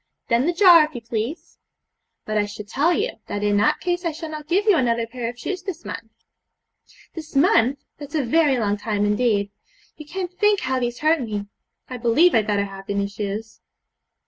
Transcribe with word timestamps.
'Then 0.29 0.47
the 0.47 0.53
jar, 0.53 0.83
if 0.83 0.95
you 0.95 1.01
please.' 1.01 1.59
'But 2.25 2.35
I 2.35 2.47
should 2.47 2.67
tell 2.67 2.91
you, 2.91 3.17
that 3.27 3.43
in 3.43 3.57
that 3.57 3.79
case 3.79 4.03
I 4.03 4.11
shall 4.11 4.31
not 4.31 4.47
give 4.47 4.65
you 4.65 4.75
another 4.75 5.05
pair 5.05 5.29
of 5.29 5.37
shoes 5.37 5.61
this 5.61 5.85
month.' 5.85 6.11
'This 7.13 7.35
month! 7.35 7.77
that's 7.99 8.15
a 8.15 8.23
very 8.25 8.57
long 8.57 8.77
time 8.77 9.05
indeed! 9.05 9.51
You 9.97 10.07
can't 10.07 10.33
think 10.33 10.61
how 10.61 10.79
these 10.79 11.01
hurt 11.01 11.21
me. 11.21 11.45
I 11.87 11.97
believe 11.97 12.33
I'd 12.33 12.47
better 12.47 12.65
have 12.65 12.87
the 12.87 12.95
new 12.95 13.07
shoes. 13.07 13.61